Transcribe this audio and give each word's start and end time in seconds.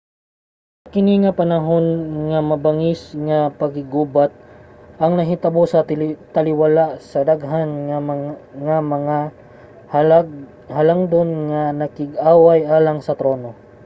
sa 0.83 0.89
kini 0.95 1.13
nga 1.19 1.31
mga 1.33 1.39
panahon 1.41 1.85
ang 2.37 2.47
mabangis 2.51 3.01
nga 3.27 3.39
pakiggubat 3.59 4.31
ang 5.03 5.13
nahitabo 5.17 5.61
sa 5.69 5.79
taliwala 6.35 6.85
sa 7.09 7.19
daghan 7.29 7.69
nga 8.67 8.79
mga 8.93 9.15
halangdon 10.75 11.29
nga 11.49 11.61
nakig-away 11.81 12.59
alang 12.75 12.99
sa 13.03 13.17
trono 13.19 13.49